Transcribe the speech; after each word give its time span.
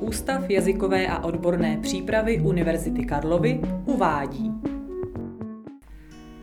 Ústav 0.00 0.50
jazykové 0.50 1.06
a 1.06 1.24
odborné 1.24 1.78
přípravy 1.82 2.40
Univerzity 2.40 3.04
Karlovy 3.04 3.60
uvádí. 3.84 4.52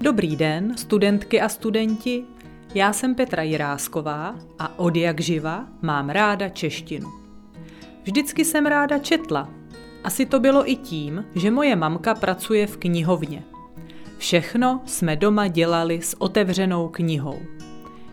Dobrý 0.00 0.36
den, 0.36 0.76
studentky 0.76 1.40
a 1.40 1.48
studenti. 1.48 2.24
Já 2.74 2.92
jsem 2.92 3.14
Petra 3.14 3.42
Jirásková 3.42 4.36
a 4.58 4.78
od 4.78 4.96
jak 4.96 5.20
živa 5.20 5.68
mám 5.82 6.08
ráda 6.08 6.48
češtinu. 6.48 7.08
Vždycky 8.02 8.44
jsem 8.44 8.66
ráda 8.66 8.98
četla. 8.98 9.50
Asi 10.04 10.26
to 10.26 10.40
bylo 10.40 10.70
i 10.70 10.76
tím, 10.76 11.24
že 11.34 11.50
moje 11.50 11.76
mamka 11.76 12.14
pracuje 12.14 12.66
v 12.66 12.76
knihovně. 12.76 13.42
Všechno 14.18 14.80
jsme 14.84 15.16
doma 15.16 15.48
dělali 15.48 16.02
s 16.02 16.20
otevřenou 16.20 16.88
knihou. 16.88 17.55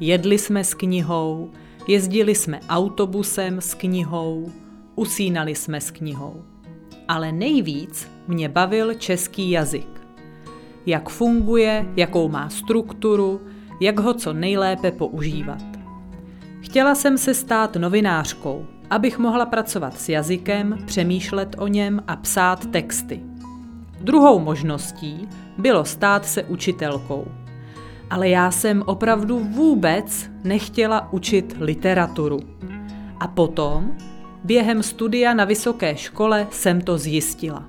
Jedli 0.00 0.38
jsme 0.38 0.64
s 0.64 0.74
knihou, 0.74 1.50
jezdili 1.88 2.34
jsme 2.34 2.60
autobusem 2.68 3.60
s 3.60 3.74
knihou, 3.74 4.52
usínali 4.94 5.54
jsme 5.54 5.80
s 5.80 5.90
knihou. 5.90 6.44
Ale 7.08 7.32
nejvíc 7.32 8.10
mě 8.28 8.48
bavil 8.48 8.94
český 8.94 9.50
jazyk. 9.50 9.88
Jak 10.86 11.08
funguje, 11.08 11.86
jakou 11.96 12.28
má 12.28 12.48
strukturu, 12.48 13.40
jak 13.80 14.00
ho 14.00 14.14
co 14.14 14.32
nejlépe 14.32 14.92
používat. 14.92 15.62
Chtěla 16.60 16.94
jsem 16.94 17.18
se 17.18 17.34
stát 17.34 17.76
novinářkou, 17.76 18.66
abych 18.90 19.18
mohla 19.18 19.46
pracovat 19.46 20.00
s 20.00 20.08
jazykem, 20.08 20.78
přemýšlet 20.86 21.56
o 21.58 21.66
něm 21.66 22.02
a 22.06 22.16
psát 22.16 22.66
texty. 22.66 23.20
Druhou 24.00 24.38
možností 24.38 25.28
bylo 25.58 25.84
stát 25.84 26.26
se 26.26 26.44
učitelkou. 26.44 27.26
Ale 28.10 28.28
já 28.28 28.50
jsem 28.50 28.82
opravdu 28.86 29.38
vůbec 29.38 30.30
nechtěla 30.44 31.12
učit 31.12 31.56
literaturu. 31.60 32.40
A 33.20 33.28
potom, 33.28 33.96
během 34.44 34.82
studia 34.82 35.34
na 35.34 35.44
vysoké 35.44 35.96
škole, 35.96 36.46
jsem 36.50 36.80
to 36.80 36.98
zjistila. 36.98 37.64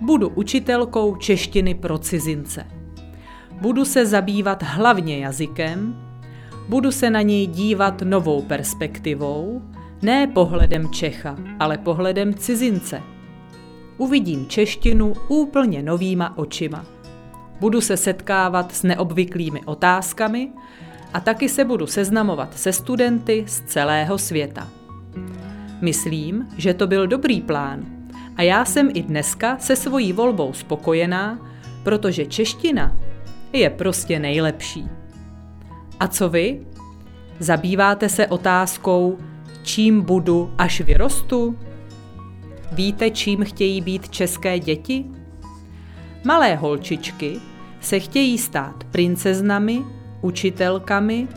Budu 0.00 0.28
učitelkou 0.28 1.16
češtiny 1.16 1.74
pro 1.74 1.98
cizince. 1.98 2.66
Budu 3.60 3.84
se 3.84 4.06
zabývat 4.06 4.62
hlavně 4.62 5.18
jazykem, 5.18 5.96
budu 6.68 6.92
se 6.92 7.10
na 7.10 7.22
něj 7.22 7.46
dívat 7.46 8.02
novou 8.02 8.42
perspektivou, 8.42 9.62
ne 10.02 10.26
pohledem 10.26 10.88
Čecha, 10.90 11.36
ale 11.58 11.78
pohledem 11.78 12.34
cizince. 12.34 13.02
Uvidím 13.98 14.46
češtinu 14.46 15.12
úplně 15.28 15.82
novýma 15.82 16.38
očima. 16.38 16.84
Budu 17.62 17.80
se 17.80 17.96
setkávat 17.96 18.74
s 18.74 18.82
neobvyklými 18.82 19.60
otázkami 19.64 20.48
a 21.14 21.20
taky 21.20 21.48
se 21.48 21.64
budu 21.64 21.86
seznamovat 21.86 22.58
se 22.58 22.72
studenty 22.72 23.44
z 23.46 23.60
celého 23.60 24.18
světa. 24.18 24.68
Myslím, 25.80 26.48
že 26.56 26.74
to 26.74 26.86
byl 26.86 27.06
dobrý 27.06 27.40
plán 27.40 27.84
a 28.36 28.42
já 28.42 28.64
jsem 28.64 28.90
i 28.94 29.02
dneska 29.02 29.58
se 29.58 29.76
svojí 29.76 30.12
volbou 30.12 30.52
spokojená, 30.52 31.38
protože 31.82 32.26
čeština 32.26 32.96
je 33.52 33.70
prostě 33.70 34.18
nejlepší. 34.18 34.88
A 36.00 36.08
co 36.08 36.28
vy? 36.28 36.66
Zabýváte 37.38 38.08
se 38.08 38.26
otázkou, 38.26 39.18
čím 39.62 40.00
budu, 40.02 40.54
až 40.58 40.80
vyrostu? 40.80 41.58
Víte, 42.72 43.10
čím 43.10 43.44
chtějí 43.44 43.80
být 43.80 44.08
české 44.08 44.58
děti? 44.58 45.04
Malé 46.24 46.54
holčičky 46.54 47.51
se 47.82 48.00
chtějí 48.00 48.38
stát 48.38 48.84
princeznami, 48.84 49.84
učitelkami, 50.20 51.28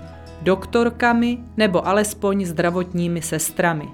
doktorkami 0.42 1.38
nebo 1.58 1.88
alespoň 1.88 2.46
zdravotními 2.46 3.22
sestrami. 3.22 3.88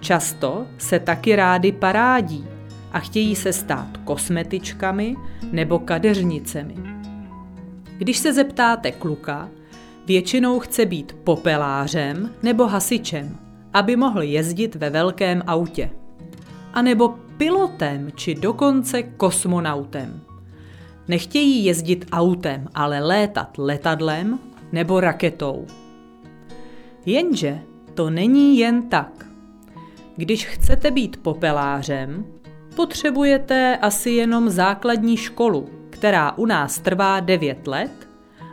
Často 0.00 0.66
se 0.78 0.98
taky 0.98 1.36
rády 1.36 1.72
parádí 1.72 2.46
a 2.92 2.98
chtějí 2.98 3.36
se 3.36 3.52
stát 3.52 3.96
kosmetičkami 4.04 5.16
nebo 5.52 5.78
kadeřnicemi. 5.78 6.74
Když 7.98 8.18
se 8.18 8.32
zeptáte 8.32 8.92
kluka, 8.92 9.48
většinou 10.06 10.58
chce 10.58 10.86
být 10.86 11.16
popelářem 11.24 12.30
nebo 12.42 12.66
hasičem, 12.66 13.36
aby 13.72 13.96
mohl 13.96 14.22
jezdit 14.22 14.74
ve 14.74 14.90
velkém 14.90 15.42
autě. 15.46 15.90
A 16.74 16.82
nebo 16.82 17.14
pilotem 17.36 18.10
či 18.14 18.34
dokonce 18.34 19.02
kosmonautem. 19.02 20.31
Nechtějí 21.08 21.64
jezdit 21.64 22.06
autem, 22.12 22.68
ale 22.74 23.00
létat 23.00 23.58
letadlem 23.58 24.38
nebo 24.72 25.00
raketou. 25.00 25.66
Jenže 27.06 27.60
to 27.94 28.10
není 28.10 28.58
jen 28.58 28.88
tak. 28.88 29.26
Když 30.16 30.46
chcete 30.46 30.90
být 30.90 31.16
popelářem, 31.16 32.24
potřebujete 32.76 33.76
asi 33.76 34.10
jenom 34.10 34.50
základní 34.50 35.16
školu, 35.16 35.68
která 35.90 36.38
u 36.38 36.46
nás 36.46 36.78
trvá 36.78 37.20
9 37.20 37.66
let, 37.66 38.08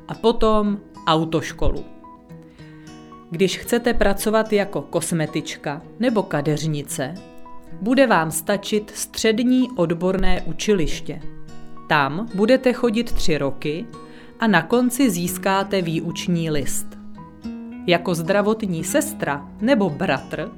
a 0.08 0.14
potom 0.14 0.80
autoškolu. 1.08 1.86
Když 3.30 3.58
chcete 3.58 3.94
pracovat 3.94 4.54
jako 4.54 4.81
kosmetička 4.81 5.81
nebo 6.00 6.24
kadeřnice, 6.24 7.14
bude 7.81 8.08
vám 8.08 8.31
stačit 8.31 8.92
střední 8.96 9.68
odborné 9.76 10.42
učiliště. 10.42 11.22
Tam 11.89 12.27
budete 12.35 12.73
chodit 12.73 13.11
tři 13.11 13.38
roky 13.38 13.85
a 14.39 14.47
na 14.47 14.61
konci 14.61 15.09
získáte 15.09 15.81
výuční 15.81 16.50
list. 16.50 16.88
Jako 17.88 18.16
zdravotní 18.16 18.83
sestra 18.83 19.50
nebo 19.61 19.89
bratr 19.89 20.51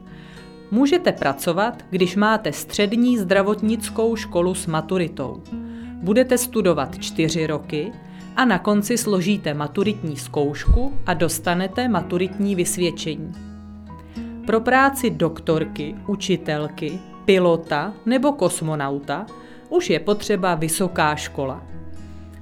můžete 0.72 1.12
pracovat, 1.12 1.86
když 1.90 2.16
máte 2.16 2.54
střední 2.54 3.18
zdravotnickou 3.18 4.16
školu 4.16 4.56
s 4.56 4.68
maturitou. 4.68 5.44
Budete 5.94 6.38
studovat 6.38 7.00
čtyři 7.00 7.48
roky 7.48 7.92
a 8.36 8.46
na 8.46 8.60
konci 8.60 8.98
složíte 8.98 9.54
maturitní 9.54 10.18
zkoušku 10.18 10.94
a 11.06 11.14
dostanete 11.14 11.88
maturitní 11.88 12.56
vysvědčení. 12.56 13.34
Pro 14.46 14.62
práci 14.62 15.10
doktorky, 15.10 15.96
učitelky, 16.08 17.00
pilota 17.26 17.94
nebo 18.06 18.32
kosmonauta 18.32 19.26
už 19.72 19.90
je 19.90 20.00
potřeba 20.00 20.56
vysoká 20.56 21.16
škola. 21.16 21.64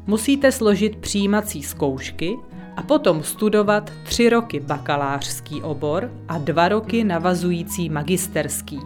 Musíte 0.07 0.51
složit 0.51 0.95
přijímací 0.95 1.63
zkoušky 1.63 2.37
a 2.75 2.83
potom 2.83 3.23
studovat 3.23 3.91
tři 4.03 4.29
roky 4.29 4.59
bakalářský 4.59 5.61
obor 5.61 6.11
a 6.27 6.37
dva 6.37 6.67
roky 6.67 7.03
navazující 7.03 7.89
magisterský. 7.89 8.79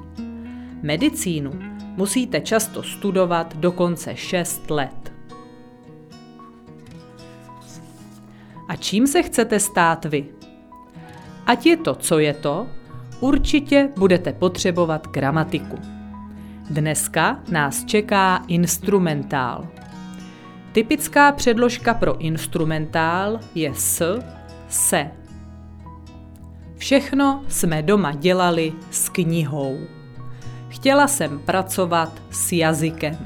Medicínu 0.82 1.52
musíte 1.98 2.42
často 2.42 2.84
studovat 2.84 3.58
dokonce 3.58 4.16
6 4.16 4.72
let. 4.72 5.14
A 8.68 8.76
čím 8.76 9.08
se 9.08 9.24
chcete 9.24 9.60
stát 9.60 10.06
vy? 10.06 10.26
Ať 11.46 11.66
je 11.66 11.78
to, 11.78 11.96
co 11.96 12.20
je 12.20 12.34
to, 12.34 12.68
určitě 13.20 13.90
budete 13.98 14.34
potřebovat 14.34 15.08
gramatiku. 15.08 15.93
Dneska 16.70 17.40
nás 17.52 17.86
čeká 17.86 18.44
instrumentál. 18.48 19.68
Typická 20.72 21.32
předložka 21.32 21.94
pro 21.94 22.18
instrumentál 22.18 23.40
je 23.56 23.74
s, 23.74 24.20
se. 24.70 25.12
Všechno 26.78 27.44
jsme 27.48 27.82
doma 27.82 28.12
dělali 28.12 28.74
s 28.92 29.10
knihou. 29.10 29.80
Chtěla 30.70 31.08
jsem 31.08 31.40
pracovat 31.40 32.22
s 32.32 32.52
jazykem. 32.52 33.18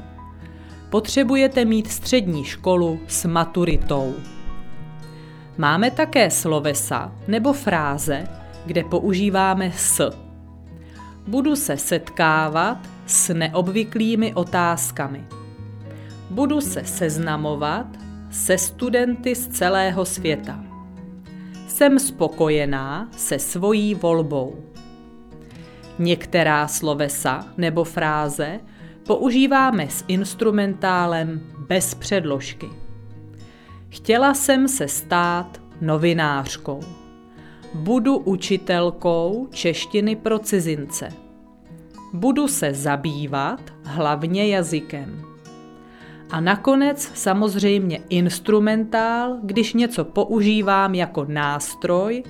Potřebujete 0.90 1.64
mít 1.64 1.90
střední 1.90 2.44
školu 2.44 3.00
s 3.06 3.24
maturitou. 3.24 4.14
Máme 5.58 5.90
také 5.90 6.30
slovesa 6.30 7.12
nebo 7.28 7.52
fráze, 7.52 8.24
kde 8.66 8.84
používáme 8.84 9.72
s. 9.76 10.10
Budu 11.26 11.56
se 11.56 11.76
setkávat 11.76 12.97
s 13.08 13.34
neobvyklými 13.34 14.34
otázkami. 14.34 15.24
Budu 16.30 16.60
se 16.60 16.84
seznamovat 16.84 17.86
se 18.30 18.58
studenty 18.58 19.34
z 19.34 19.48
celého 19.48 20.04
světa. 20.04 20.64
Jsem 21.68 21.98
spokojená 21.98 23.08
se 23.16 23.38
svojí 23.38 23.94
volbou. 23.94 24.56
Některá 25.98 26.68
slovesa 26.68 27.46
nebo 27.56 27.84
fráze 27.84 28.60
používáme 29.06 29.88
s 29.88 30.04
instrumentálem 30.08 31.40
bez 31.68 31.94
předložky. 31.94 32.68
Chtěla 33.88 34.34
jsem 34.34 34.68
se 34.68 34.88
stát 34.88 35.60
novinářkou. 35.80 36.80
Budu 37.74 38.16
učitelkou 38.16 39.48
češtiny 39.50 40.16
pro 40.16 40.38
cizince. 40.38 41.27
Budu 42.12 42.48
se 42.48 42.74
zabývat 42.74 43.60
hlavně 43.84 44.46
jazykem. 44.46 45.22
A 46.30 46.40
nakonec 46.40 47.10
samozřejmě 47.14 48.00
instrumentál, 48.08 49.38
když 49.42 49.74
něco 49.74 50.04
používám 50.04 50.94
jako 50.94 51.24
nástroj, 51.24 52.22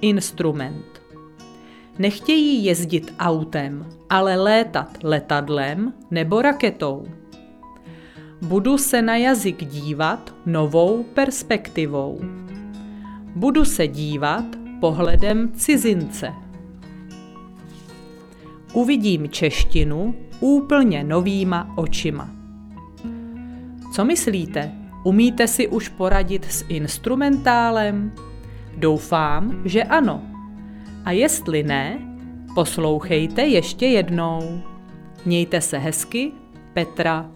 instrument. 0.00 1.02
Nechtějí 1.98 2.64
jezdit 2.64 3.14
autem, 3.18 3.86
ale 4.10 4.36
létat 4.36 4.98
letadlem 5.02 5.92
nebo 6.10 6.42
raketou. 6.42 7.06
Budu 8.42 8.78
se 8.78 9.02
na 9.02 9.16
jazyk 9.16 9.64
dívat 9.64 10.34
novou 10.46 11.02
perspektivou. 11.02 12.20
Budu 13.34 13.64
se 13.64 13.88
dívat 13.88 14.44
pohledem 14.80 15.52
cizince. 15.54 16.45
Uvidím 18.76 19.28
češtinu 19.28 20.14
úplně 20.40 21.04
novýma 21.04 21.72
očima. 21.76 22.30
Co 23.92 24.04
myslíte? 24.04 24.72
Umíte 25.04 25.48
si 25.48 25.68
už 25.68 25.88
poradit 25.88 26.44
s 26.44 26.64
instrumentálem? 26.68 28.12
Doufám, 28.76 29.62
že 29.64 29.84
ano. 29.84 30.22
A 31.04 31.12
jestli 31.12 31.62
ne, 31.62 31.98
poslouchejte 32.54 33.42
ještě 33.42 33.86
jednou. 33.86 34.60
Mějte 35.24 35.60
se 35.60 35.78
hezky, 35.78 36.32
Petra 36.72 37.30